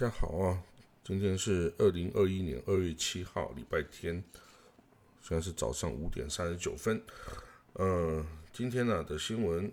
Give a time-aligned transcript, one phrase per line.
[0.00, 0.62] 大家好啊，
[1.02, 4.22] 今天是二零二一年二月七号，礼拜天，
[5.20, 7.02] 现在是早上五点三十九分。
[7.74, 9.72] 嗯，今天呢的新闻，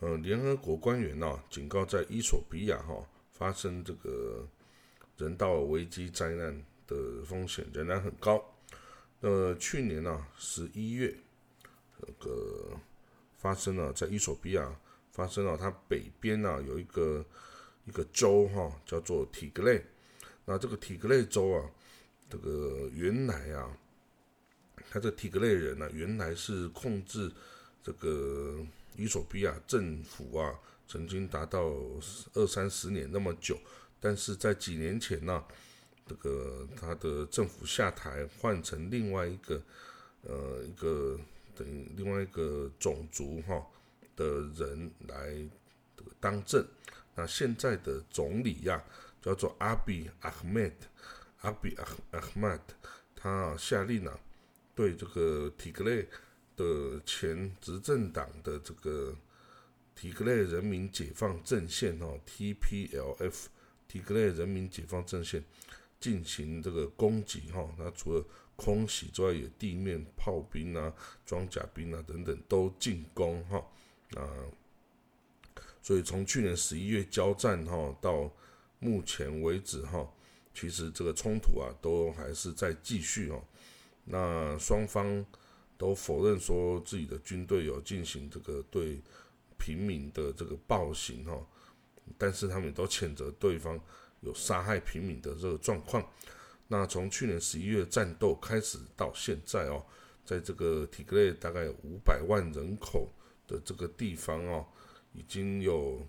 [0.00, 4.48] 呃，联合国官员呢警告，在伊索比亚哈发生这个
[5.18, 8.42] 人道危机灾难的风险仍然很高。
[9.20, 11.14] 呃，去年呢十一月，
[12.00, 12.70] 这个
[13.36, 14.74] 发生了在伊索比亚
[15.12, 17.22] 发生了，它北边呢有一个。
[17.86, 19.80] 一个州哈叫做体格类，
[20.44, 21.70] 那这个体格类州啊，
[22.28, 23.78] 这个原来啊，
[24.90, 27.30] 他这体格类人呢，原来是控制
[27.84, 28.58] 这个
[28.96, 30.52] 伊索比亚政府啊，
[30.88, 31.72] 曾经达到
[32.34, 33.56] 二三十年那么久，
[34.00, 35.44] 但是在几年前呢，
[36.08, 39.62] 这个他的政府下台，换成另外一个
[40.22, 41.16] 呃一个
[41.54, 43.64] 等于另外一个种族哈
[44.16, 45.48] 的人来
[46.18, 46.66] 当政。
[47.16, 48.84] 那现在的总理呀，
[49.22, 50.86] 叫做阿比阿赫迈德，
[51.40, 52.74] 阿比阿阿赫迈德，
[53.16, 54.20] 他下令了，
[54.74, 56.06] 对这个提格雷
[56.54, 59.16] 的前执政党的这个
[59.94, 63.46] 提格雷人民解放阵线哦，TPLF，
[63.88, 65.42] 提格雷人民解放阵线
[65.98, 67.66] 进行这个攻击哈。
[67.78, 68.22] 那除了
[68.56, 70.92] 空袭之外，有地面炮兵啊、
[71.24, 73.56] 装甲兵啊等等都进攻哈。
[74.16, 74.28] 啊。
[75.86, 78.28] 所以从去年十一月交战哈到
[78.80, 80.04] 目前为止哈，
[80.52, 83.40] 其实这个冲突啊都还是在继续哦。
[84.04, 85.24] 那双方
[85.78, 89.00] 都否认说自己的军队有进行这个对
[89.60, 91.40] 平民的这个暴行哈，
[92.18, 93.80] 但是他们都谴责对方
[94.22, 96.04] 有杀害平民的这个状况。
[96.66, 99.86] 那从去年十一月战斗开始到现在哦，
[100.24, 103.08] 在这个体格内大概五百万人口
[103.46, 104.66] 的这个地方哦。
[105.16, 106.06] 已经有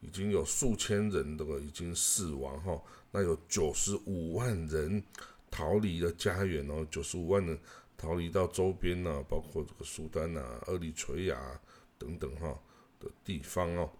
[0.00, 5.02] 已经有数千人的已经死亡哈，那有九十五万人
[5.50, 7.58] 逃离了家园哦，九十五万人
[7.98, 11.60] 逃离到周边呢，包括这个苏丹啊、厄立垂亚
[11.98, 12.58] 等等哈
[12.98, 13.90] 的地方哦。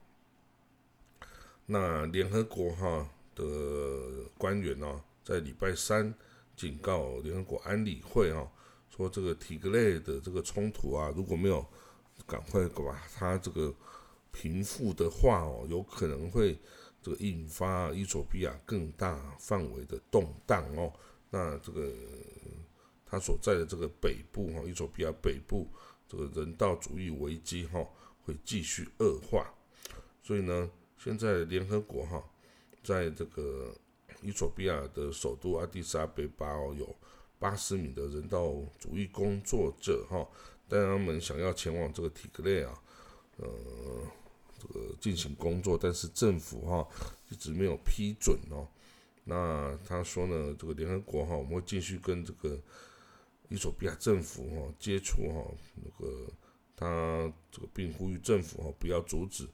[1.66, 3.44] 那联合国哈的
[4.38, 6.14] 官员呢，在礼拜三
[6.56, 8.46] 警告联合国安理会啊，
[8.88, 11.64] 说这个体格类的这个冲突啊，如果没有
[12.26, 13.74] 赶快把它这个。
[14.34, 16.58] 贫富的话哦，有可能会
[17.00, 20.92] 这个引发伊索比亚更大范围的动荡哦。
[21.30, 21.92] 那这个
[23.06, 25.68] 他所在的这个北部哈，伊索比亚北部
[26.08, 27.86] 这个人道主义危机哈
[28.24, 29.54] 会继续恶化。
[30.20, 30.68] 所以呢，
[30.98, 32.22] 现在联合国哈
[32.82, 33.72] 在这个
[34.20, 36.96] 伊索比亚的首都阿迪萨阿贝巴哦，有
[37.38, 40.26] 八十名的人道主义工作者哈，
[40.68, 42.74] 但他们想要前往这个提格雷啊，
[43.36, 43.46] 呃。
[44.58, 46.88] 这个进行工作，但是政府哈
[47.28, 48.66] 一直没有批准哦。
[49.24, 52.58] 那他说呢，这个联合国哈，我们会继续跟这个
[53.48, 55.44] 伊索比亚政府哈接触哈，
[55.76, 56.30] 那个
[56.76, 59.48] 他这个并呼吁政府哈不要阻止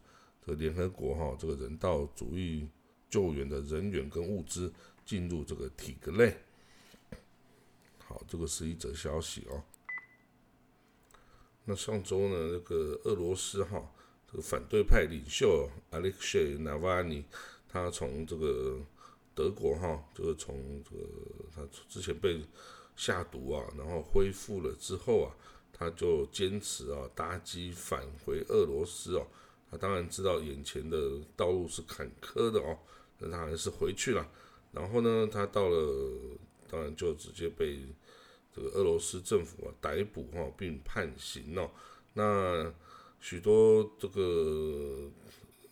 [0.44, 2.68] 这个联合国哈这个人道主义
[3.08, 4.72] 救援的人员跟物资
[5.04, 6.36] 进入这个体格内。
[7.98, 9.62] 好，这个是一则消息哦。
[11.64, 13.90] 那上周呢，那个俄罗斯哈。
[14.30, 17.24] 这个反对派领袖 Alexei Navalny，
[17.68, 18.78] 他从这个
[19.34, 21.04] 德国哈，就是从这个
[21.54, 22.40] 他之前被
[22.94, 25.34] 下毒啊，然后恢复了之后啊，
[25.72, 29.26] 他就坚持啊搭机返回俄罗斯哦。
[29.70, 32.76] 他当然知道眼前的道路是坎坷的哦，
[33.18, 34.28] 但他还是回去了。
[34.72, 36.38] 然后呢，他到了，
[36.68, 37.80] 当然就直接被
[38.54, 41.70] 这个俄罗斯政府啊逮捕哈，并判刑哦。
[42.14, 42.72] 那
[43.20, 45.10] 许多这个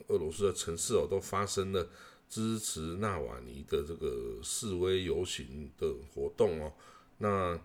[0.08, 1.88] 俄罗斯的城市哦，都发生了
[2.28, 6.72] 支持纳瓦尼的这个示威游行的活动哦。
[7.16, 7.58] 那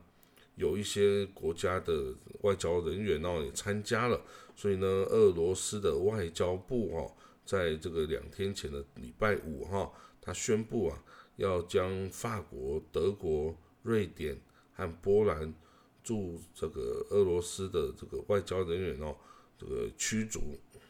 [0.55, 4.21] 有一些国家的外交人员哦也参加了，
[4.55, 7.11] 所以呢，俄罗斯的外交部哦，
[7.45, 9.91] 在这个两天前的礼拜五哈，
[10.21, 11.03] 他宣布啊，
[11.35, 14.39] 要将法国、德国、瑞典
[14.75, 15.53] 和波兰
[16.03, 19.15] 驻这个俄罗斯的这个外交人员哦。
[19.63, 20.41] 这个驱逐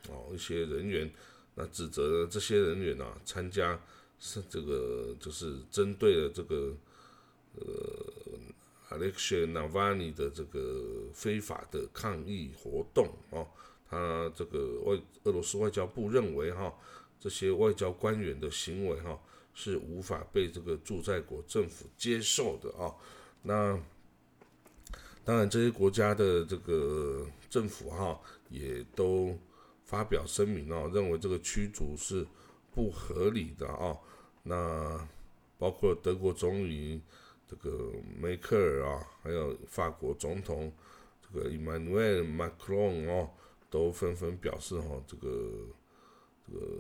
[0.10, 1.12] 哦一些人员，
[1.54, 3.80] 那指责这些人员啊参加
[4.20, 6.76] 是这个就是针对了这个
[7.56, 13.48] 呃 Alexei Navalny 的这个非法的抗议活动哦，
[13.88, 16.74] 他这个外俄罗斯外交部认为哈
[17.20, 19.22] 这些外交官员的行为哈
[19.54, 22.96] 是无法被这个驻在国政府接受的啊，
[23.44, 23.80] 那。
[25.26, 28.20] 当然，这些国家的这个政府哈
[28.54, 29.36] 也都
[29.84, 32.26] 发表声明哦，认为这个驱逐是
[32.72, 33.98] 不合理的啊。
[34.44, 35.10] 那
[35.58, 37.02] 包括德国总理
[37.48, 37.92] 这个
[38.22, 40.72] 梅克尔啊，还有法国总统
[41.22, 43.30] 这个 Emmanuel Macron 哦，
[43.72, 45.68] 都纷纷表示哈，这个
[46.46, 46.78] 这个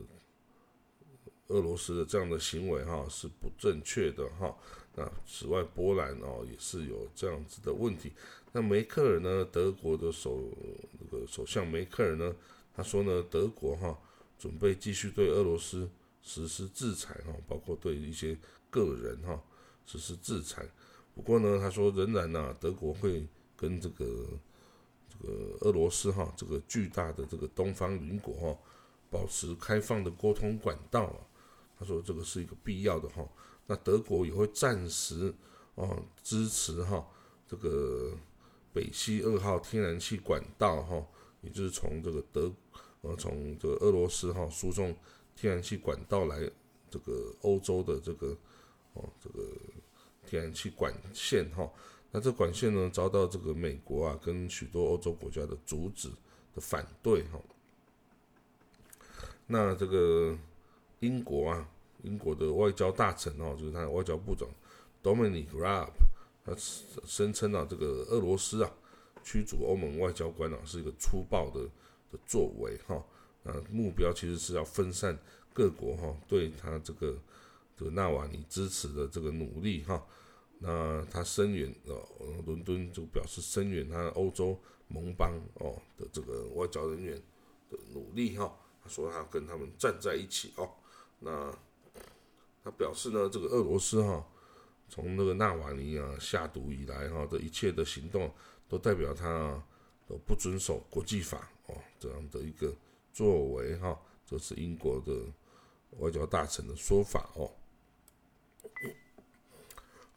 [1.47, 4.55] 俄罗斯的这样的行为哈是不正确的哈。
[4.95, 8.13] 那此外，波兰哦也是有这样子的问题。
[8.55, 10.47] 那梅克尔呢，德国的首
[10.99, 12.35] 那个首相梅克尔呢，
[12.71, 13.97] 他说呢，德国哈
[14.37, 15.89] 准备继续对俄罗斯
[16.21, 18.37] 实施制裁哈，包括对一些
[18.69, 19.41] 个人哈
[19.87, 20.63] 实施制裁。
[21.15, 23.25] 不过呢，他说仍然呢，德国会
[23.57, 24.05] 跟这个
[25.09, 28.55] 这个俄罗斯哈这个巨大的这个东方邻国哈
[29.09, 31.17] 保持开放的沟通管道啊。
[31.79, 33.27] 他说这个是一个必要的哈。
[33.65, 35.33] 那德国也会暂时
[35.73, 37.03] 哦支持哈
[37.47, 38.15] 这个。
[38.73, 41.05] 北溪二号天然气管道，哈，
[41.41, 42.51] 也就是从这个德，
[43.01, 44.95] 呃，从这个俄罗斯哈输送
[45.35, 46.49] 天然气管道来
[46.89, 48.35] 这个欧洲的这个，
[48.93, 49.45] 哦，这个
[50.25, 51.71] 天然气管线，哈，
[52.11, 56.09] 那这管线呢遭到这个美国啊跟许多欧洲国家的阻止
[56.55, 57.39] 的反对，哈。
[59.45, 60.35] 那这个
[60.99, 61.69] 英国啊，
[62.01, 64.49] 英国的外交大臣哦，就是他的外交部长
[65.03, 65.91] Dominic Raab。
[66.45, 68.69] 他声称啊，这个俄罗斯啊
[69.23, 71.61] 驱逐欧盟外交官啊是一个粗暴的
[72.11, 72.95] 的作为哈，
[73.45, 75.17] 啊目标其实是要分散
[75.53, 77.17] 各国哈对他这个
[77.77, 80.05] 这个纳瓦尼支持的这个努力哈，
[80.59, 81.97] 那他声援呃
[82.45, 84.59] 伦敦就表示声援他欧洲
[84.89, 87.15] 盟邦哦的这个外交人员
[87.71, 88.53] 的努力哈，
[88.83, 90.69] 他说他跟他们站在一起哦，
[91.19, 91.57] 那
[92.65, 94.27] 他表示呢这个俄罗斯哈。
[94.93, 98.31] 从那个纳瓦尼啊下毒以来哈的一切的行动，
[98.69, 99.59] 都代表他
[100.07, 102.71] 都不遵守国际法哦这样的一个
[103.11, 105.11] 作为哈，这是英国的
[105.97, 107.49] 外交大臣的说法哦。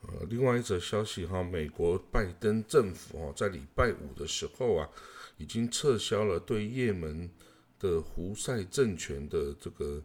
[0.03, 4.87] 呃，另外一则消息哈，美国拜登政府哦在礼拜五的时候啊，
[5.39, 7.31] 已经撤销了对也门
[7.79, 10.03] 的胡塞政权的这个。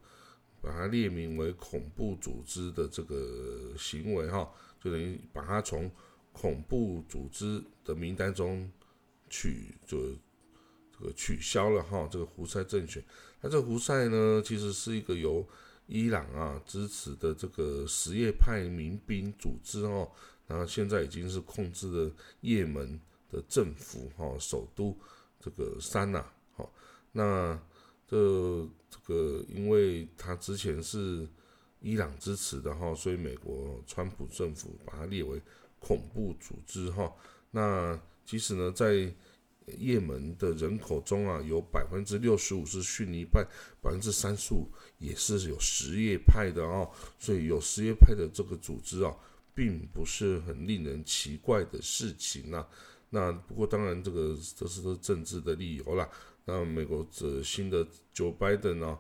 [0.62, 4.48] 把它列名为恐怖组织的这个行为，哈，
[4.80, 5.90] 就等于把它从
[6.32, 8.72] 恐怖组织的名单中
[9.28, 9.98] 取，就
[10.92, 13.04] 这个取消了，哈，这个胡塞政权。
[13.42, 15.44] 那这个胡塞呢，其实是一个由
[15.88, 20.10] 伊朗啊支持的这个什叶派民兵组织，哦，
[20.46, 22.12] 然后现在已经是控制了
[22.42, 23.00] 也门
[23.32, 24.96] 的政府，哈，首都
[25.40, 26.24] 这个山呐，
[26.54, 26.72] 好，
[27.12, 27.60] 那。
[28.12, 31.26] 这这个，因为他之前是
[31.80, 35.42] 伊朗支持的哈，所以美国川普政府把它列为
[35.80, 37.10] 恐怖组织哈。
[37.52, 39.10] 那其实呢，在
[39.78, 43.42] 也门的人口中啊，有百分之六十五是逊尼派，
[43.82, 46.92] 百分之三十五也是有什叶派的哦。
[47.18, 49.16] 所以有什叶派的这个组织啊，
[49.56, 52.68] 并不是很令人奇怪的事情呐。
[53.14, 56.10] 那不过当然，这个这是政治的理由啦。
[56.46, 57.86] 那美国这新的
[58.16, 58.98] Joe Biden 呢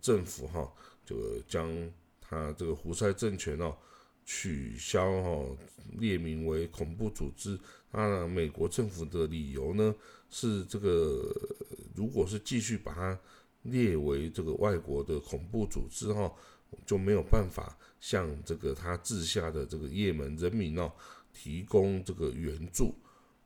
[0.00, 0.70] 政府哈，
[1.06, 3.76] 就将他这个胡塞政权哦
[4.24, 5.56] 取消哈，
[5.98, 7.58] 列名为恐怖组织。
[7.92, 9.94] 那美国政府的理由呢
[10.28, 11.32] 是这个，
[11.94, 13.18] 如果是继续把它
[13.62, 16.32] 列为这个外国的恐怖组织哈，
[16.84, 20.90] 就没有办法向这个他治下的这个也门人民哦
[21.32, 22.94] 提供这个援助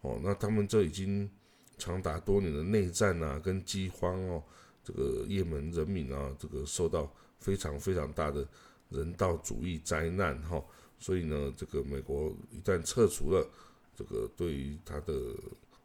[0.01, 0.21] 哦。
[0.23, 1.31] 那他们这已经。
[1.79, 4.43] 长达多年的内战啊，跟饥荒哦，
[4.83, 8.49] 这个也门人民啊，这个受到非常非常大的
[8.89, 10.65] 人道主义灾难哈，
[10.99, 13.47] 所以呢，这个美国一旦撤除了
[13.95, 15.37] 这个对于他的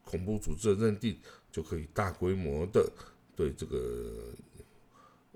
[0.06, 1.20] 恐怖组织的认定，
[1.52, 2.90] 就可以大规模的
[3.36, 4.34] 对这个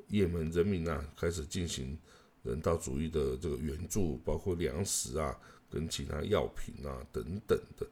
[0.07, 1.99] 也门人民啊开始进行
[2.43, 5.37] 人道主义的这个援助，包括粮食啊，
[5.69, 7.85] 跟其他药品啊等等的。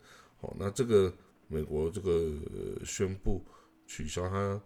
[0.43, 1.11] 哦，那这个。
[1.49, 2.31] 美国这个
[2.83, 3.43] 宣布
[3.85, 4.59] 取消他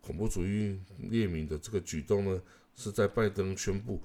[0.00, 2.40] 恐怖主义列名的这个举动呢，
[2.74, 4.00] 是在拜登宣布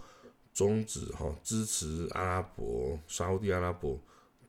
[0.53, 3.97] 终止哈支持阿拉伯沙地阿拉伯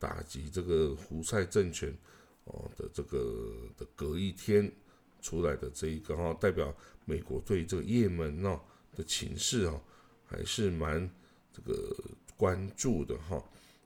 [0.00, 1.96] 打击这个胡塞政权
[2.44, 4.72] 哦的这个的隔一天
[5.20, 8.58] 出来的这一个哈，代表美国对这个也门哦
[8.96, 9.80] 的情势哦
[10.24, 11.08] 还是蛮
[11.52, 11.94] 这个
[12.36, 13.40] 关注的哈，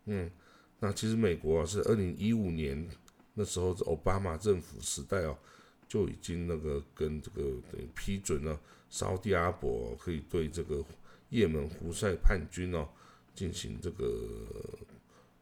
[0.07, 0.31] 嗯，
[0.81, 2.89] 那其实美国啊是二零一五年。
[3.35, 5.39] 那时候，奥巴马政府时代哦，
[5.89, 8.61] 就已经那个跟这个等于批准了
[8.91, 10.85] 沙特阿伯可以对这个
[11.31, 12.87] 也门胡塞叛军哦
[13.33, 14.29] 进行这个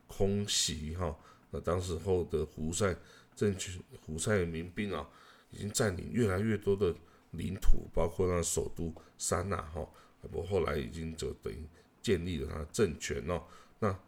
[0.06, 1.16] 空袭哈。
[1.50, 2.94] 那当时候的胡塞
[3.34, 5.08] 政权、胡塞民兵啊，
[5.50, 6.94] 已经占领越来越多的
[7.32, 9.88] 领土，包括那首都山那哈。
[10.20, 11.66] 不过后来已经就等于
[12.02, 13.42] 建立了他的政权哦。
[13.80, 13.98] 那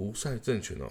[0.00, 0.90] 胡塞政权哦，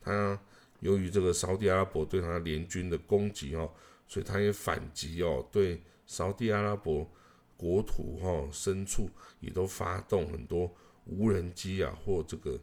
[0.00, 0.40] 他
[0.80, 3.70] 由于这个沙地阿拉伯对他联军的攻击哦，
[4.08, 7.06] 所以他也反击哦，对沙地阿拉伯
[7.54, 12.58] 国土哈深处也都发动很多无人机啊或这个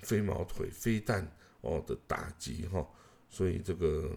[0.00, 1.26] 飞毛腿飞弹
[1.62, 2.86] 哦的打击哈，
[3.30, 4.10] 所以这个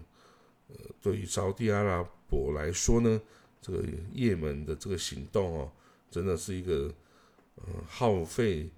[0.68, 3.18] 呃对于沙地阿拉伯来说呢，
[3.62, 5.72] 这个也门的这个行动哦，
[6.10, 6.92] 真的是一个
[7.54, 8.68] 呃耗费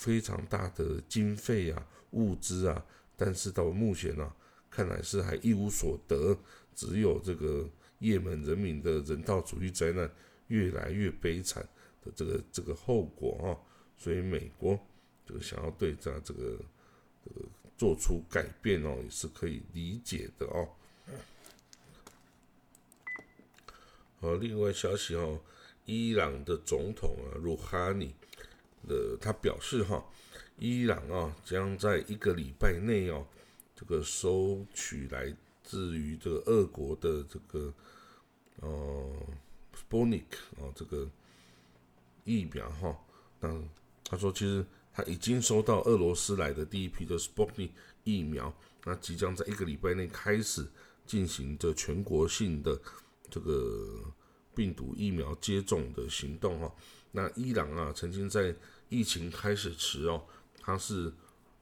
[0.00, 2.82] 非常大的经费啊物资啊，
[3.18, 4.32] 但是到目前呢，
[4.70, 6.34] 看来是还一无所得，
[6.74, 10.10] 只有这个也门人民的人道主义灾难
[10.46, 11.62] 越来越悲惨
[12.02, 13.48] 的这个这个后果啊，
[13.98, 14.80] 所以美国
[15.26, 16.58] 这个想要对这这个
[17.24, 17.32] 呃
[17.76, 20.66] 做出改变哦，也是可以理解的哦。
[24.18, 25.38] 好，另外消息哦，
[25.84, 28.14] 伊朗的总统啊，鲁哈尼
[28.88, 30.04] 呃他表示哈，
[30.58, 33.26] 伊朗啊将在一个礼拜内哦，
[33.74, 37.72] 这个收取来自于这个俄国的这个
[38.56, 39.10] 呃
[39.74, 40.24] Sputnik
[40.58, 41.08] 哦这个
[42.24, 42.98] 疫苗哈，
[43.40, 43.62] 那
[44.04, 47.70] 他说其实他已经收到俄罗斯来的第一批的 Sputnik
[48.04, 48.52] 疫苗，
[48.84, 50.66] 那即将在一个礼拜内开始
[51.06, 52.80] 进行这全国性的。
[53.32, 54.12] 这个
[54.56, 56.74] 病毒疫苗接种的行动哈，
[57.12, 58.54] 那伊朗啊，曾经在
[58.88, 60.22] 疫情开始时哦，
[60.60, 61.12] 它是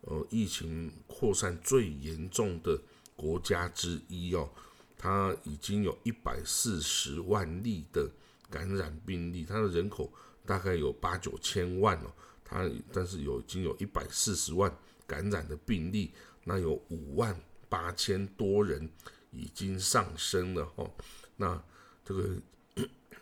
[0.02, 2.81] 呃疫情扩散最严重的
[3.17, 4.49] 国家之一哦，
[4.97, 8.11] 它已经有一百四十万例的
[8.50, 10.12] 感染病例，它的人口
[10.45, 12.12] 大概有八九千万哦，
[12.45, 14.75] 它但是有已经有一百四十万
[15.07, 16.12] 感染的病例，
[16.45, 17.38] 那有五万
[17.69, 18.88] 八千多人
[19.31, 20.90] 已经上升了哈。
[21.37, 21.62] 那
[22.05, 22.31] 这个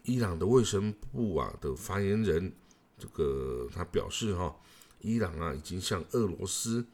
[0.05, 2.53] 伊朗的卫生部啊的发言人，
[2.99, 4.55] 这个他表示哈，
[5.01, 6.85] 伊朗啊已经向俄罗斯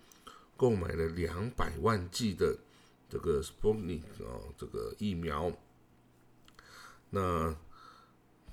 [0.56, 2.56] 购买了两百万剂的
[3.08, 5.52] 这个 Sputnik 啊这个疫苗。
[7.10, 7.54] 那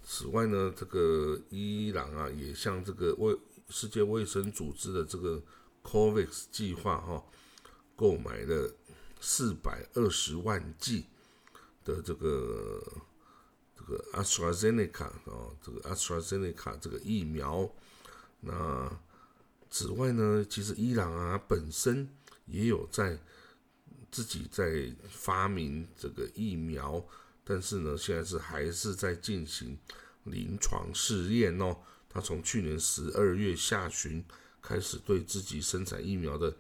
[0.03, 3.37] 此外呢，这个伊朗啊也向这个卫
[3.69, 5.41] 世界卫生组织的这个
[5.83, 7.23] COVAX 计划哈
[7.95, 8.73] 购买了
[9.21, 11.05] 四百二十万剂。
[11.85, 12.83] 的这个
[13.89, 17.69] 个 AstraZeneca 啊，这个 AstraZeneca 这个疫苗，
[18.39, 18.89] 那
[19.69, 22.07] 此外呢，其实伊朗啊本身
[22.45, 23.19] 也有在
[24.11, 27.03] 自己在发明这个疫苗，
[27.43, 29.77] 但是呢，现在是还是在进行
[30.23, 31.75] 临床试验哦。
[32.07, 34.23] 他从去年十二月下旬
[34.61, 36.55] 开始对自己生产疫苗的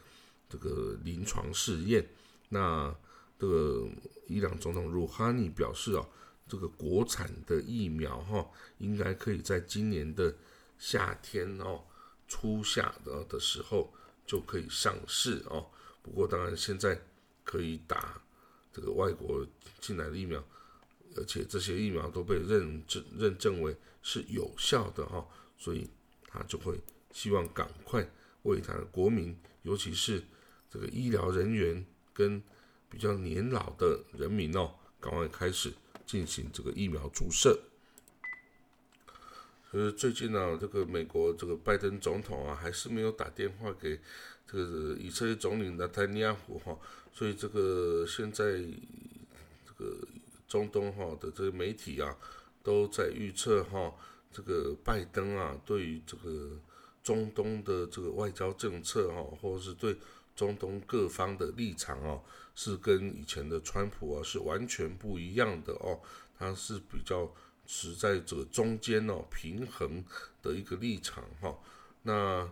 [0.49, 2.05] 这个临床试验，
[2.49, 2.93] 那。
[3.41, 3.87] 这个
[4.27, 6.05] 伊朗总统鲁哈尼表示啊，
[6.49, 8.45] 这个国产的疫苗哈，
[8.79, 10.35] 应该可以在今年的
[10.77, 11.81] 夏天哦，
[12.27, 13.93] 初夏的的时候
[14.25, 15.69] 就可以上市哦。
[16.01, 16.99] 不过当然现在
[17.43, 18.21] 可以打
[18.73, 19.45] 这个外国
[19.79, 20.43] 进来的疫苗，
[21.15, 25.25] 而且这些疫苗都被认证认证为是有效的哈，
[25.57, 25.87] 所以
[26.27, 26.77] 他就会
[27.11, 28.05] 希望赶快
[28.41, 30.23] 为他的国民，尤其是
[30.69, 32.43] 这个医疗人员跟。
[32.91, 35.71] 比较年老的人民哦，赶快开始
[36.09, 37.59] 进行这个疫苗注射。
[39.69, 43.99] 呃，最近呢，这个美国这个拜登总统啊，还是没有打电话给
[44.47, 46.75] 这个以色列总理纳坦尼亚胡哈，
[47.13, 48.53] 所以这个现在
[49.63, 49.99] 这个
[50.47, 52.17] 中东哈的这个媒体啊，
[52.63, 53.93] 都在预测哈，
[54.31, 56.59] 这个拜登啊，对于这个
[57.03, 59.95] 中东的这个外交政策哈，或者是对
[60.39, 62.21] 中东各方的立场哦。
[62.55, 65.97] 是跟以前的川普啊是完全不一样的哦，
[66.37, 67.31] 他是比较
[67.65, 70.03] 持在这个中间哦平衡
[70.41, 71.57] 的一个立场哈。
[72.01, 72.51] 那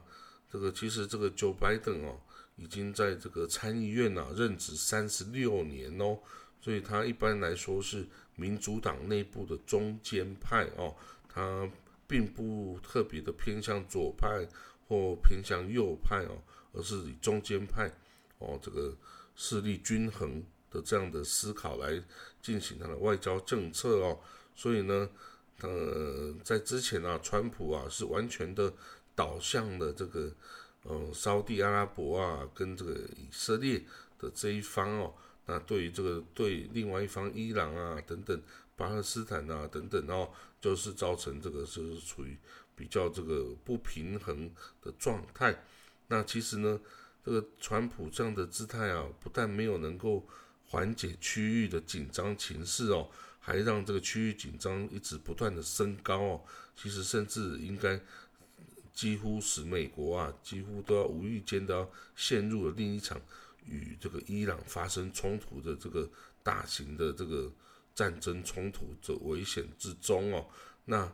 [0.49, 2.21] 这个其实这个 Joe Biden 哦
[2.55, 6.17] 已经在这个参议院呐任职三十六年哦，
[6.61, 10.95] 所以他一般来说是民主党内部的中间派哦，
[11.27, 11.69] 他
[12.07, 14.47] 并不特别的偏向左派
[14.87, 16.37] 或偏向右派哦，
[16.77, 17.91] 而是以中间派
[18.37, 18.93] 哦这个。
[19.39, 22.03] 势力均衡的这样的思考来
[22.41, 24.17] 进行他的外交政策哦，
[24.55, 25.07] 所以呢，
[25.61, 28.73] 呃，在之前啊，川普啊是完全的
[29.13, 30.33] 导向了这个，
[30.81, 33.83] 呃，沙地阿拉伯啊跟这个以色列
[34.17, 35.13] 的这一方哦，
[35.45, 38.41] 那对于这个对另外一方伊朗啊等等
[38.75, 40.27] 巴勒斯坦啊等等哦，
[40.59, 42.35] 就是造成这个是处于
[42.75, 44.49] 比较这个不平衡
[44.81, 45.63] 的状态，
[46.07, 46.79] 那其实呢。
[47.25, 50.25] 这个川普这样的姿态啊，不但没有能够
[50.65, 53.09] 缓解区域的紧张情势哦，
[53.41, 56.41] 还让这个区域紧张一直不断的升高哦。
[56.77, 57.99] 其实甚至应该
[58.93, 63.19] 几乎使美国啊几乎都要无意间的要陷入了另一场
[63.65, 66.09] 与这个伊朗发生冲突的这个
[66.41, 67.51] 大型的这个
[67.93, 70.47] 战争冲突的危险之中哦。
[70.85, 71.11] 那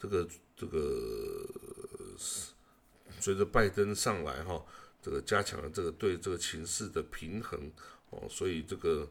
[0.00, 1.46] 这个这个
[3.22, 4.60] 随着拜登上来哈，
[5.00, 7.70] 这个加强了这个对这个情势的平衡
[8.10, 9.08] 哦，所以这个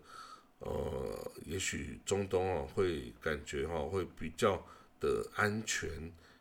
[0.59, 4.61] 呃，也许中东啊会感觉哈会比较
[4.99, 5.89] 的安全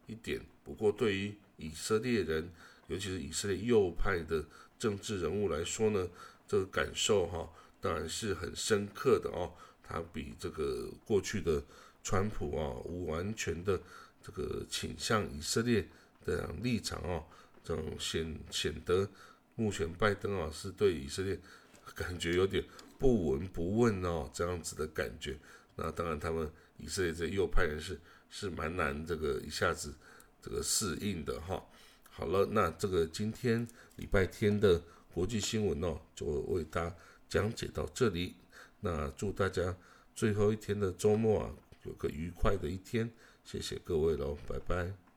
[0.09, 0.41] 一点。
[0.65, 2.51] 不过对于以色列人，
[2.89, 4.45] 尤其是以色列右派的
[4.77, 6.09] 政治人物来说呢，
[6.49, 7.49] 这个感受哈
[7.81, 9.55] 当然是很深刻的哦。
[9.83, 11.63] 他比这个过去的
[12.03, 13.81] 川普啊，无完全的
[14.23, 15.89] 这个倾向以色列
[16.25, 17.25] 的立场哦，
[17.71, 19.09] 这种显显得
[19.55, 21.39] 目前拜登啊是对以色列
[21.95, 22.65] 感觉有点
[22.99, 25.39] 不闻不问哦，这样子的感觉。
[25.77, 29.95] 那当然，他们以色列这右派人士是蛮难这个一下子。
[30.43, 31.63] 这个适应的哈，
[32.09, 36.97] 好了，那这个今天礼拜天的国际新闻哦，就为大家
[37.29, 38.35] 讲解到这里。
[38.81, 39.77] 那祝大家
[40.15, 43.13] 最后一天的周末啊，有个愉快的一天，
[43.45, 45.10] 谢谢各位喽，拜拜。